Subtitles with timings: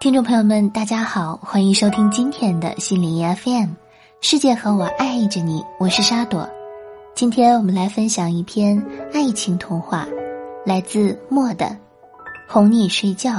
[0.00, 3.70] 听众朋友们，大家好，欢迎收听今天的心灵 FM，
[4.20, 6.48] 世界和我爱着你，我是沙朵。
[7.16, 8.80] 今天我们来分享一篇
[9.12, 10.06] 爱情童话，
[10.64, 11.66] 来自莫的
[12.46, 13.32] 《哄你睡觉》。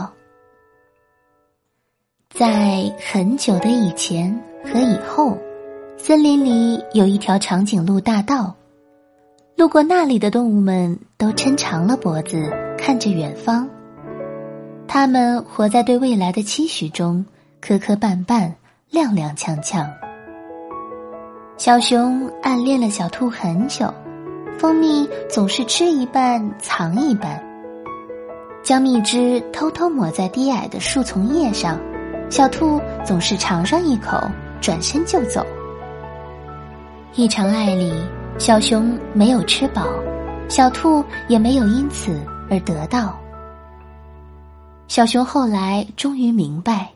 [2.29, 5.37] 在很久的以前和以后，
[5.97, 8.53] 森林里有一条长颈鹿大道，
[9.55, 13.65] 路过那里的动物们都抻长了脖子看着远方。
[14.91, 17.23] 他们活在对未来的期许中，
[17.61, 18.51] 磕磕绊绊，
[18.91, 19.87] 踉踉跄跄。
[21.57, 23.93] 小熊暗恋了小兔很久，
[24.57, 27.39] 蜂蜜总是吃一半藏一半，
[28.63, 31.79] 将蜜汁偷偷抹在低矮的树丛叶上，
[32.31, 34.19] 小兔总是尝上一口，
[34.59, 35.45] 转身就走。
[37.13, 37.93] 一场爱里，
[38.39, 39.85] 小熊没有吃饱，
[40.47, 42.19] 小兔也没有因此
[42.49, 43.18] 而得到。
[44.89, 46.91] 小熊后来终于明白，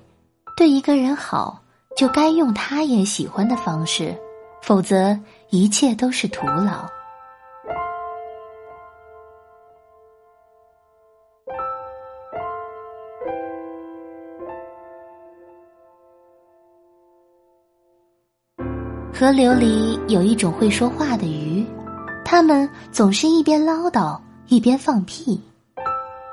[0.57, 1.61] 对一个人好，
[1.95, 4.17] 就该用他也喜欢的方式，
[4.63, 5.15] 否则
[5.51, 6.89] 一切都是徒劳。
[19.13, 21.63] 河流里有一种会说话的鱼，
[22.25, 25.39] 它们总是一边唠叨一边放屁，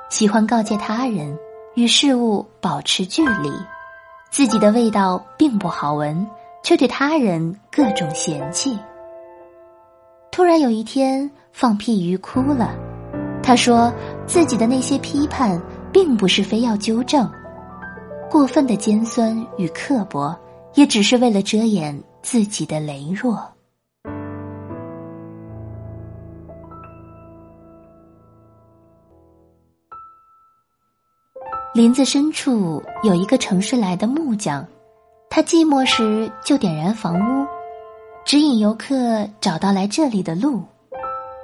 [0.09, 1.37] 喜欢告诫他人。
[1.73, 3.49] 与事物保持距离，
[4.29, 6.27] 自己的味道并不好闻，
[6.63, 8.77] 却对他人各种嫌弃。
[10.31, 12.75] 突然有一天，放屁鱼哭了，
[13.41, 13.91] 他说
[14.25, 15.61] 自己的那些批判，
[15.93, 17.29] 并不是非要纠正，
[18.29, 20.37] 过分的尖酸与刻薄，
[20.73, 23.41] 也只是为了遮掩自己的羸弱。
[31.73, 34.67] 林子深处有一个城市来的木匠，
[35.29, 37.47] 他寂寞时就点燃房屋，
[38.25, 40.61] 指引游客找到来这里的路。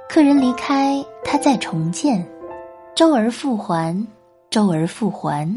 [0.06, 2.28] 客人离开，他再重建，
[2.94, 4.06] 周而复还，
[4.50, 5.50] 周而复还。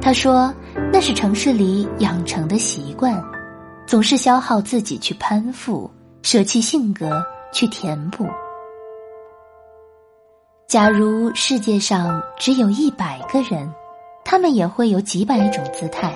[0.00, 0.54] 他说
[0.90, 3.22] 那是城市里养成的习惯，
[3.86, 5.90] 总是消耗自己去攀附，
[6.22, 7.22] 舍弃性格
[7.52, 8.26] 去填补。
[10.72, 13.70] 假如世界上只有一百个人，
[14.24, 16.10] 他们也会有几百种姿态，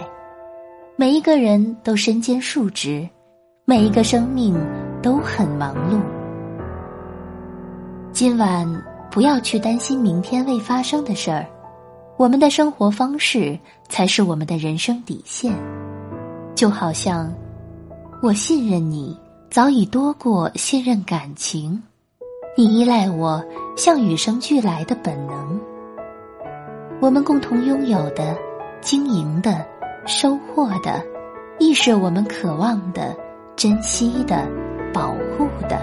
[0.97, 3.07] 每一个人都身兼数职，
[3.67, 4.59] 每一个生命
[5.03, 6.01] 都很忙碌。
[8.13, 8.67] 今晚
[9.11, 11.47] 不要去担心明天未发生的事儿，
[12.17, 13.59] 我们的生活方式
[13.91, 15.53] 才是我们的人生底线。
[16.55, 17.31] 就好像，
[18.23, 19.15] 我信任你，
[19.51, 21.79] 早已多过信任感情。
[22.57, 23.45] 你依赖我，
[23.77, 25.61] 像与生俱来的本能。
[26.99, 28.37] 我们共同拥有的、
[28.81, 29.65] 经营的、
[30.07, 31.05] 收获的，
[31.59, 33.15] 亦是我们渴望的、
[33.55, 34.49] 珍惜的、
[34.95, 35.79] 保护的。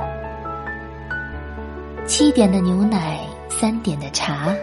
[2.06, 4.54] 七点的牛奶，三点的茶，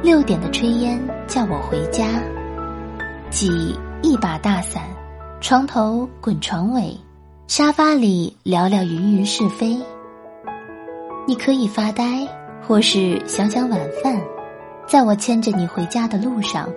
[0.00, 2.22] 六点的炊烟叫我回家。
[3.28, 4.84] 挤一把大伞，
[5.40, 6.96] 床头滚床尾，
[7.48, 9.76] 沙发里聊聊云云是非。
[11.26, 12.26] 你可以发呆，
[12.62, 14.20] 或是想想晚饭，
[14.86, 16.68] 在我牵着你回家的路上，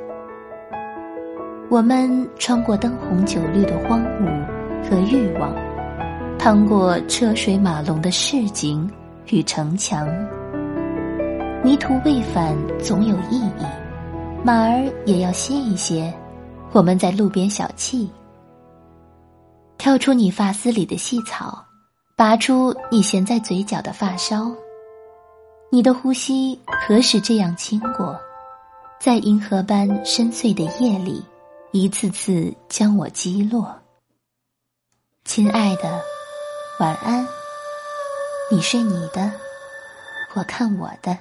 [1.69, 4.45] 我们穿过灯红酒绿的荒芜
[4.89, 5.53] 和欲望，
[6.39, 8.89] 趟过车水马龙的市井
[9.27, 10.07] 与城墙。
[11.63, 13.65] 迷途未返总有意义，
[14.43, 16.13] 马儿也要歇一歇。
[16.71, 18.07] 我们在路边小憩，
[19.77, 21.63] 挑出你发丝里的细草。
[22.15, 24.51] 拔出你衔在嘴角的发梢，
[25.73, 28.19] 你的呼吸何时这样轻过？
[28.99, 31.23] 在银河般深邃的夜里，
[31.71, 33.73] 一次次将我击落。
[35.23, 36.03] 亲爱的，
[36.81, 37.25] 晚安。
[38.51, 39.31] 你睡你的，
[40.33, 41.17] 我看我的。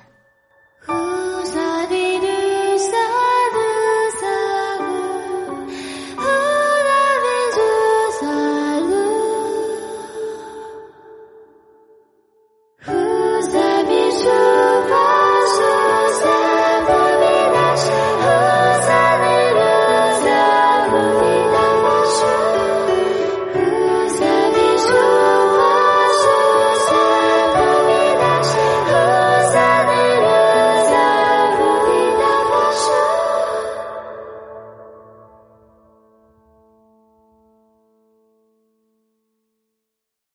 [14.20, 14.69] show.